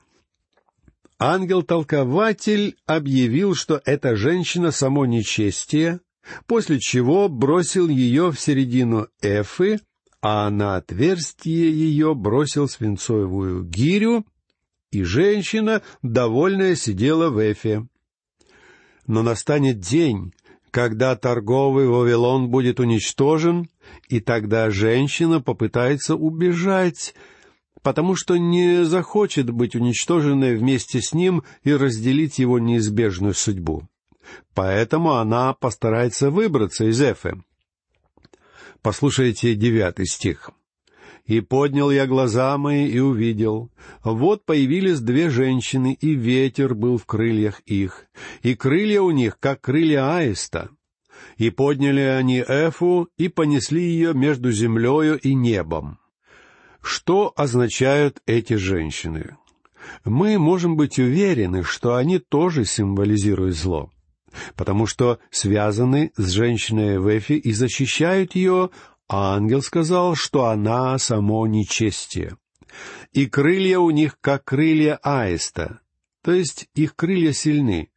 Ангел-толкователь 1.19 2.77
объявил, 2.87 3.53
что 3.53 3.81
эта 3.85 4.15
женщина 4.15 4.71
само 4.71 5.05
нечестие, 5.05 5.99
после 6.47 6.79
чего 6.79 7.29
бросил 7.29 7.87
ее 7.89 8.31
в 8.31 8.39
середину 8.39 9.07
Эфы, 9.21 9.79
а 10.21 10.49
на 10.49 10.75
отверстие 10.75 11.71
ее 11.71 12.13
бросил 12.13 12.67
свинцовую 12.67 13.63
гирю, 13.63 14.25
и 14.91 15.03
женщина, 15.03 15.81
довольная, 16.01 16.75
сидела 16.75 17.29
в 17.29 17.39
Эфе. 17.39 17.87
Но 19.07 19.21
настанет 19.23 19.79
день, 19.79 20.33
когда 20.71 21.15
торговый 21.15 21.87
Вавилон 21.87 22.49
будет 22.49 22.79
уничтожен, 22.79 23.69
и 24.07 24.19
тогда 24.19 24.69
женщина 24.71 25.41
попытается 25.41 26.15
убежать, 26.15 27.13
потому 27.81 28.15
что 28.15 28.37
не 28.37 28.83
захочет 28.85 29.49
быть 29.49 29.75
уничтоженной 29.75 30.55
вместе 30.57 31.01
с 31.01 31.13
ним 31.13 31.43
и 31.63 31.73
разделить 31.73 32.39
его 32.39 32.59
неизбежную 32.59 33.33
судьбу. 33.33 33.87
Поэтому 34.53 35.13
она 35.13 35.53
постарается 35.53 36.29
выбраться 36.29 36.85
из 36.85 37.01
Эфе. 37.01 37.41
Послушайте 38.81 39.55
девятый 39.55 40.05
стих. 40.05 40.51
«И 41.25 41.41
поднял 41.41 41.91
я 41.91 42.07
глаза 42.07 42.57
мои 42.57 42.87
и 42.87 42.99
увидел. 42.99 43.69
Вот 44.03 44.45
появились 44.45 44.99
две 44.99 45.29
женщины, 45.29 45.95
и 45.99 46.13
ветер 46.13 46.73
был 46.73 46.97
в 46.97 47.05
крыльях 47.05 47.59
их, 47.67 48.05
и 48.41 48.55
крылья 48.55 49.01
у 49.01 49.11
них, 49.11 49.37
как 49.39 49.61
крылья 49.61 50.15
аиста. 50.15 50.69
И 51.37 51.49
подняли 51.51 51.99
они 51.99 52.39
Эфу 52.39 53.09
и 53.17 53.27
понесли 53.27 53.81
ее 53.81 54.13
между 54.13 54.51
землею 54.51 55.19
и 55.19 55.35
небом». 55.35 55.99
Что 56.81 57.33
означают 57.35 58.21
эти 58.25 58.53
женщины? 58.53 59.37
Мы 60.05 60.39
можем 60.39 60.77
быть 60.77 60.97
уверены, 60.97 61.63
что 61.63 61.95
они 61.95 62.17
тоже 62.17 62.63
символизируют 62.63 63.55
зло 63.55 63.91
потому 64.55 64.85
что 64.85 65.19
связаны 65.31 66.11
с 66.17 66.29
женщиной 66.29 66.99
в 66.99 67.17
Эфе 67.17 67.35
и 67.35 67.51
защищают 67.51 68.35
ее, 68.35 68.69
а 69.07 69.35
ангел 69.35 69.61
сказал, 69.61 70.15
что 70.15 70.45
она 70.45 70.97
само 70.99 71.47
нечестие. 71.47 72.37
И 73.11 73.25
крылья 73.25 73.79
у 73.79 73.89
них 73.89 74.17
как 74.21 74.45
крылья 74.45 74.99
аиста, 75.01 75.79
то 76.23 76.31
есть 76.31 76.67
их 76.75 76.95
крылья 76.95 77.33
сильны. 77.33 77.89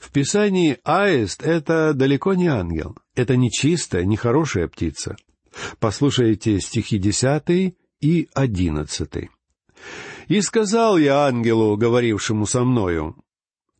В 0.00 0.10
Писании 0.12 0.78
аист— 0.84 1.42
это 1.44 1.92
далеко 1.92 2.34
не 2.34 2.46
ангел, 2.46 2.96
это 3.14 3.36
нечистая, 3.36 4.04
нехорошая 4.04 4.68
птица. 4.68 5.16
Послушайте 5.78 6.60
стихи 6.60 6.98
десятый 6.98 7.76
и 8.00 8.28
одиннадцатый. 8.34 9.30
«И 10.28 10.40
сказал 10.40 10.96
я 10.96 11.26
ангелу, 11.26 11.76
говорившему 11.76 12.46
со 12.46 12.64
мною, 12.64 13.16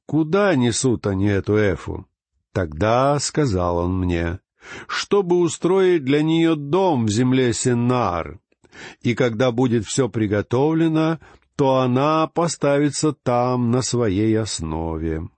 Куда 0.07 0.55
несут 0.55 1.07
они 1.07 1.27
эту 1.27 1.57
эфу? 1.57 2.07
Тогда 2.53 3.19
сказал 3.19 3.79
он 3.79 3.99
мне, 3.99 4.41
чтобы 4.87 5.39
устроить 5.39 6.05
для 6.05 6.23
нее 6.23 6.57
дом 6.57 7.07
в 7.07 7.11
земле 7.11 7.53
Сенар, 7.53 8.39
и 9.01 9.15
когда 9.15 9.51
будет 9.51 9.87
все 9.87 10.09
приготовлено, 10.09 11.19
то 11.57 11.79
она 11.79 12.27
поставится 12.27 13.13
там 13.13 13.71
на 13.71 13.83
своей 13.83 14.37
основе. 14.39 15.29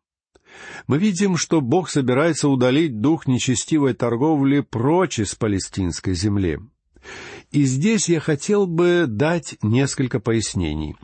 Мы 0.86 0.98
видим, 0.98 1.36
что 1.36 1.60
Бог 1.60 1.90
собирается 1.90 2.48
удалить 2.48 3.00
дух 3.00 3.26
нечестивой 3.26 3.92
торговли 3.94 4.60
прочь 4.60 5.18
из 5.18 5.34
палестинской 5.34 6.14
земли. 6.14 6.58
И 7.50 7.64
здесь 7.64 8.08
я 8.08 8.20
хотел 8.20 8.66
бы 8.66 9.04
дать 9.06 9.56
несколько 9.62 10.18
пояснений. 10.18 10.96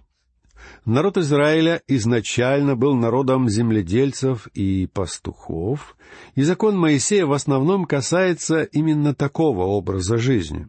Народ 0.84 1.16
Израиля 1.16 1.80
изначально 1.86 2.76
был 2.76 2.94
народом 2.94 3.48
земледельцев 3.48 4.48
и 4.48 4.86
пастухов, 4.86 5.96
и 6.34 6.42
закон 6.42 6.78
Моисея 6.78 7.26
в 7.26 7.32
основном 7.32 7.84
касается 7.84 8.62
именно 8.62 9.14
такого 9.14 9.64
образа 9.64 10.18
жизни. 10.18 10.68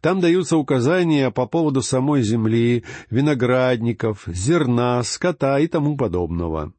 Там 0.00 0.20
даются 0.20 0.56
указания 0.56 1.30
по 1.30 1.46
поводу 1.46 1.82
самой 1.82 2.22
земли, 2.22 2.84
виноградников, 3.10 4.24
зерна, 4.26 5.02
скота 5.02 5.58
и 5.60 5.68
тому 5.68 5.96
подобного. 5.96 6.72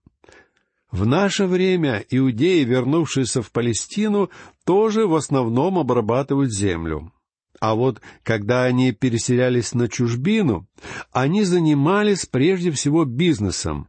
В 0.92 1.06
наше 1.06 1.46
время 1.46 2.04
иудеи, 2.10 2.66
вернувшиеся 2.66 3.42
в 3.42 3.52
Палестину, 3.52 4.30
тоже 4.66 5.08
в 5.08 5.16
основном 5.16 5.80
обрабатывают 5.80 6.52
землю. 6.52 7.14
А 7.62 7.76
вот 7.76 8.02
когда 8.24 8.64
они 8.64 8.92
переселялись 8.92 9.76
на 9.76 9.88
чужбину, 9.88 10.68
они 11.12 11.44
занимались 11.44 12.26
прежде 12.26 12.72
всего 12.72 13.06
бизнесом. 13.06 13.88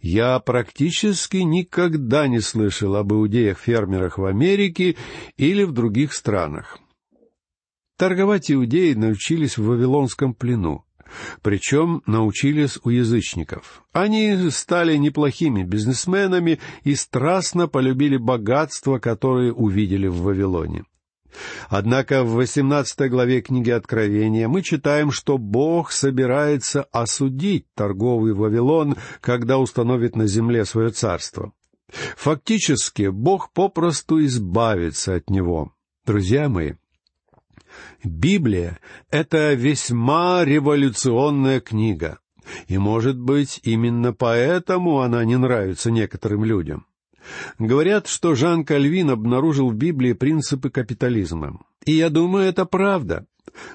Я 0.00 0.40
практически 0.40 1.36
никогда 1.38 2.26
не 2.26 2.40
слышал 2.40 2.96
об 2.96 3.12
иудеях-фермерах 3.12 4.18
в 4.18 4.24
Америке 4.24 4.96
или 5.36 5.62
в 5.62 5.70
других 5.70 6.12
странах. 6.12 6.80
Торговать 7.96 8.50
иудеи 8.50 8.94
научились 8.94 9.56
в 9.56 9.64
Вавилонском 9.64 10.34
плену. 10.34 10.84
Причем 11.42 12.02
научились 12.06 12.76
у 12.82 12.90
язычников. 12.90 13.84
Они 13.92 14.50
стали 14.50 14.96
неплохими 14.96 15.62
бизнесменами 15.62 16.58
и 16.82 16.96
страстно 16.96 17.68
полюбили 17.68 18.16
богатства, 18.16 18.98
которые 18.98 19.52
увидели 19.52 20.08
в 20.08 20.22
Вавилоне. 20.22 20.84
Однако 21.68 22.24
в 22.24 22.34
18 22.34 23.10
главе 23.10 23.40
книги 23.40 23.70
Откровения 23.70 24.48
мы 24.48 24.62
читаем, 24.62 25.10
что 25.10 25.38
Бог 25.38 25.92
собирается 25.92 26.82
осудить 26.92 27.66
торговый 27.74 28.32
Вавилон, 28.32 28.96
когда 29.20 29.58
установит 29.58 30.16
на 30.16 30.26
земле 30.26 30.64
свое 30.64 30.90
царство. 30.90 31.52
Фактически 32.16 33.08
Бог 33.08 33.52
попросту 33.52 34.24
избавится 34.24 35.14
от 35.14 35.30
него. 35.30 35.72
Друзья 36.04 36.48
мои, 36.48 36.74
Библия— 38.02 38.78
это 39.10 39.54
весьма 39.54 40.44
революционная 40.44 41.60
книга, 41.60 42.18
и, 42.68 42.78
может 42.78 43.18
быть, 43.18 43.60
именно 43.62 44.12
поэтому 44.12 45.00
она 45.00 45.24
не 45.24 45.36
нравится 45.36 45.90
некоторым 45.90 46.44
людям. 46.44 46.86
Говорят, 47.58 48.06
что 48.06 48.34
Жан 48.34 48.64
Кальвин 48.64 49.10
обнаружил 49.10 49.70
в 49.70 49.74
Библии 49.74 50.12
принципы 50.12 50.70
капитализма. 50.70 51.60
И 51.84 51.92
я 51.92 52.10
думаю, 52.10 52.46
это 52.46 52.64
правда. 52.64 53.26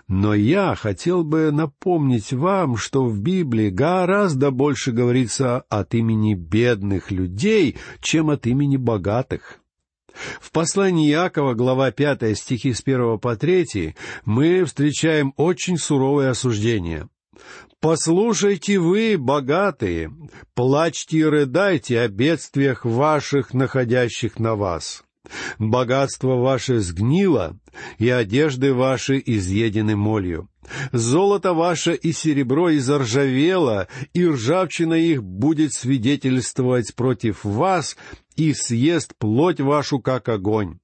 Но 0.08 0.34
я 0.34 0.76
хотел 0.76 1.24
бы 1.24 1.52
напомнить 1.52 2.34
вам, 2.34 2.78
что 2.78 3.06
в 3.06 3.20
Библии 3.20 3.70
гораздо 3.70 4.52
больше 4.52 4.92
говорится 4.92 5.62
от 5.70 5.94
имени 5.96 6.34
бедных 6.34 7.10
людей, 7.10 7.78
чем 8.02 8.30
от 8.30 8.46
имени 8.48 8.78
богатых. 8.78 9.60
В 10.40 10.52
послании 10.52 11.10
Иакова, 11.10 11.54
глава 11.54 11.92
5, 11.92 12.38
стихи 12.38 12.74
с 12.74 12.82
1 12.86 13.20
по 13.20 13.36
3, 13.36 13.96
мы 14.26 14.66
встречаем 14.66 15.34
очень 15.38 15.78
суровое 15.78 16.32
осуждение. 16.32 17.08
Послушайте 17.80 18.78
вы, 18.80 19.18
богатые, 19.18 20.12
плачьте 20.54 21.18
и 21.18 21.24
рыдайте 21.24 22.00
о 22.00 22.08
бедствиях 22.08 22.86
ваших, 22.86 23.54
находящих 23.54 24.38
на 24.40 24.56
вас. 24.56 25.04
Богатство 25.60 26.36
ваше 26.36 26.80
сгнило, 26.80 27.58
и 27.98 28.10
одежды 28.10 28.74
ваши 28.74 29.22
изъедены 29.26 29.96
молью. 29.96 30.50
Золото 30.92 31.54
ваше 31.54 31.94
и 31.94 32.12
серебро 32.12 32.70
изоржавело, 32.76 33.88
и 34.14 34.26
ржавчина 34.28 34.94
их 34.94 35.24
будет 35.24 35.74
свидетельствовать 35.74 36.96
против 36.96 37.44
вас, 37.44 37.98
и 38.36 38.54
съест 38.54 39.16
плоть 39.18 39.60
вашу, 39.60 40.00
как 40.00 40.30
огонь. 40.30 40.80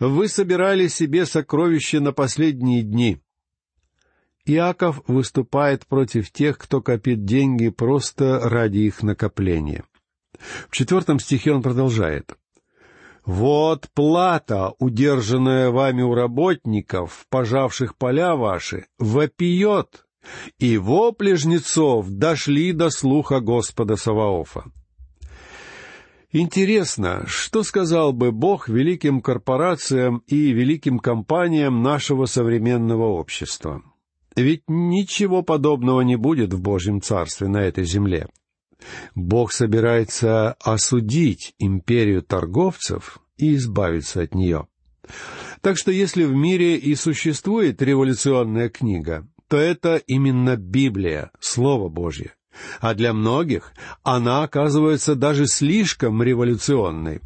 Вы 0.00 0.28
собирали 0.28 0.88
себе 0.88 1.26
сокровища 1.26 2.00
на 2.00 2.12
последние 2.12 2.82
дни. 2.82 3.20
Иаков 4.46 5.02
выступает 5.06 5.86
против 5.86 6.30
тех, 6.30 6.58
кто 6.58 6.82
копит 6.82 7.24
деньги 7.24 7.70
просто 7.70 8.40
ради 8.40 8.78
их 8.78 9.02
накопления. 9.02 9.84
В 10.68 10.76
четвертом 10.76 11.18
стихе 11.18 11.52
он 11.52 11.62
продолжает. 11.62 12.36
Вот 13.24 13.88
плата, 13.94 14.72
удержанная 14.78 15.70
вами 15.70 16.02
у 16.02 16.14
работников, 16.14 17.24
пожавших 17.30 17.96
поля 17.96 18.36
ваши, 18.36 18.86
вопиет, 18.98 20.04
и 20.58 20.76
вопли 20.76 21.34
жнецов 21.34 22.08
дошли 22.10 22.72
до 22.72 22.90
слуха 22.90 23.40
Господа 23.40 23.96
Саваофа. 23.96 24.64
Интересно, 26.32 27.24
что 27.26 27.62
сказал 27.62 28.12
бы 28.12 28.32
Бог 28.32 28.68
великим 28.68 29.22
корпорациям 29.22 30.22
и 30.26 30.50
великим 30.50 30.98
компаниям 30.98 31.82
нашего 31.82 32.26
современного 32.26 33.04
общества? 33.04 33.82
Ведь 34.36 34.62
ничего 34.66 35.42
подобного 35.42 36.00
не 36.00 36.16
будет 36.16 36.52
в 36.52 36.60
Божьем 36.60 37.00
Царстве 37.00 37.48
на 37.48 37.58
этой 37.58 37.84
земле. 37.84 38.28
Бог 39.14 39.52
собирается 39.52 40.52
осудить 40.60 41.54
империю 41.58 42.22
торговцев 42.22 43.18
и 43.36 43.54
избавиться 43.54 44.22
от 44.22 44.34
нее. 44.34 44.66
Так 45.60 45.78
что 45.78 45.90
если 45.90 46.24
в 46.24 46.32
мире 46.32 46.76
и 46.76 46.94
существует 46.94 47.80
революционная 47.80 48.68
книга, 48.68 49.26
то 49.48 49.56
это 49.56 49.96
именно 49.96 50.56
Библия, 50.56 51.30
Слово 51.40 51.88
Божье. 51.88 52.34
А 52.80 52.94
для 52.94 53.12
многих 53.12 53.72
она 54.02 54.42
оказывается 54.42 55.14
даже 55.14 55.46
слишком 55.46 56.22
революционной. 56.22 57.20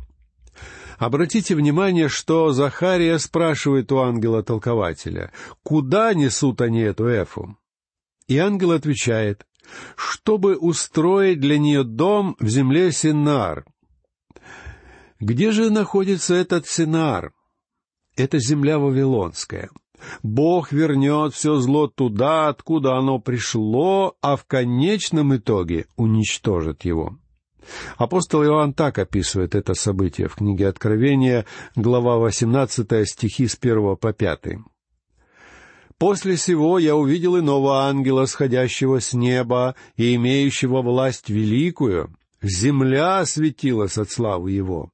Обратите 0.99 1.55
внимание, 1.55 2.09
что 2.09 2.53
Захария 2.53 3.19
спрашивает 3.19 3.93
у 3.93 3.99
ангела-толкователя, 3.99 5.33
куда 5.63 6.13
несут 6.13 6.61
они 6.61 6.81
эту 6.81 7.07
эфу? 7.07 7.57
И 8.27 8.37
ангел 8.37 8.73
отвечает, 8.73 9.47
чтобы 9.97 10.57
устроить 10.57 11.41
для 11.41 11.59
нее 11.59 11.85
дом 11.85 12.37
в 12.41 12.49
земле 12.49 12.91
Синар. 12.91 13.65
Где 15.21 15.53
же 15.53 15.71
находится 15.71 16.35
этот 16.35 16.67
Синар? 16.67 17.33
Это 18.17 18.41
земля 18.41 18.81
Вавилонская. 18.81 19.71
Бог 20.23 20.73
вернет 20.73 21.33
все 21.33 21.57
зло 21.57 21.87
туда, 21.87 22.49
откуда 22.49 22.97
оно 22.97 23.21
пришло, 23.21 24.17
а 24.21 24.37
в 24.37 24.45
конечном 24.47 25.37
итоге 25.37 25.87
уничтожит 25.97 26.85
его. 26.85 27.19
Апостол 27.97 28.45
Иоанн 28.45 28.73
так 28.73 28.99
описывает 28.99 29.55
это 29.55 29.75
событие 29.75 30.29
в 30.29 30.37
книге 30.37 30.69
Откровения, 30.69 31.45
глава 31.75 32.19
18, 32.19 33.09
стихи 33.09 33.47
с 33.47 33.57
1 33.61 33.97
по 33.97 34.13
5. 34.13 34.41
«После 35.99 36.37
сего 36.37 36.79
я 36.79 36.95
увидел 36.95 37.39
иного 37.39 37.83
ангела, 37.89 38.27
сходящего 38.27 39.01
с 39.01 39.15
неба 39.15 39.75
и 39.97 40.15
имеющего 40.15 40.81
власть 40.81 41.29
великую. 41.29 42.15
Земля 42.41 43.19
осветилась 43.19 43.99
от 43.99 44.11
славы 44.11 44.53
его. 44.53 44.91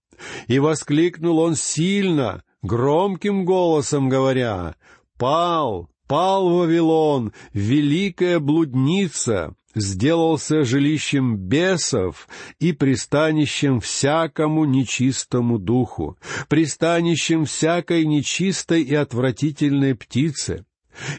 И 0.46 0.58
воскликнул 0.58 1.38
он 1.40 1.56
сильно, 1.56 2.42
громким 2.62 3.44
голосом 3.44 4.08
говоря, 4.08 4.76
«Пал, 5.18 5.90
пал 6.08 6.48
Вавилон, 6.48 7.32
великая 7.52 8.38
блудница, 8.38 9.54
сделался 9.74 10.64
жилищем 10.64 11.36
бесов 11.36 12.28
и 12.60 12.72
пристанищем 12.72 13.80
всякому 13.80 14.64
нечистому 14.64 15.58
духу, 15.58 16.16
пристанищем 16.48 17.44
всякой 17.44 18.04
нечистой 18.04 18.82
и 18.82 18.94
отвратительной 18.94 19.94
птице. 19.94 20.64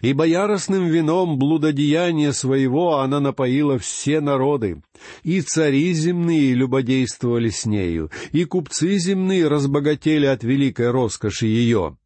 Ибо 0.02 0.26
яростным 0.26 0.88
вином 0.88 1.38
блудодеяния 1.38 2.32
своего 2.32 3.00
она 3.00 3.20
напоила 3.20 3.78
все 3.78 4.22
народы, 4.22 4.82
и 5.24 5.41
цари 5.41 5.91
земные 5.94 6.54
любодействовали 6.54 7.50
с 7.50 7.65
нею, 7.65 8.10
и 8.32 8.46
купцы 8.46 8.98
земные 8.98 9.48
разбогатели 9.50 10.26
от 10.28 10.44
великой 10.44 10.91
роскоши 10.91 11.48
ее. 11.48 11.98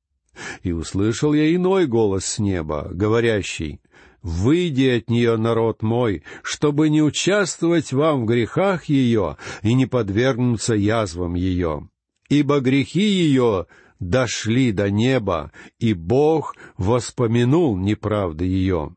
И 0.63 0.71
услышал 0.71 1.33
я 1.33 1.53
иной 1.53 1.85
голос 1.85 2.25
с 2.25 2.39
неба, 2.39 2.89
говорящий, 2.91 3.81
«Выйди 4.21 4.97
от 4.97 5.09
нее, 5.09 5.37
народ 5.37 5.81
мой, 5.81 6.23
чтобы 6.43 6.89
не 6.89 7.01
участвовать 7.01 7.93
вам 7.93 8.23
в 8.23 8.25
грехах 8.25 8.85
ее 8.85 9.37
и 9.61 9.73
не 9.73 9.85
подвергнуться 9.85 10.75
язвам 10.75 11.35
ее. 11.35 11.89
Ибо 12.27 12.59
грехи 12.59 13.01
ее 13.01 13.65
дошли 13.99 14.71
до 14.71 14.89
неба, 14.91 15.51
и 15.79 15.93
Бог 15.93 16.55
воспомянул 16.77 17.77
неправды 17.77 18.45
ее». 18.45 18.93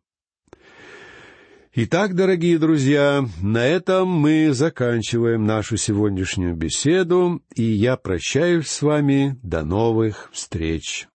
Итак, 1.74 2.14
дорогие 2.14 2.58
друзья, 2.58 3.24
на 3.40 3.66
этом 3.66 4.06
мы 4.06 4.52
заканчиваем 4.52 5.46
нашу 5.46 5.78
сегодняшнюю 5.78 6.54
беседу, 6.54 7.40
и 7.54 7.62
я 7.62 7.96
прощаюсь 7.96 8.66
с 8.66 8.82
вами 8.82 9.38
до 9.42 9.64
новых 9.64 10.28
встреч. 10.34 11.08